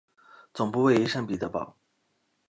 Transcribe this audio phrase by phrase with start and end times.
[0.51, 1.77] 总部位于圣彼得堡。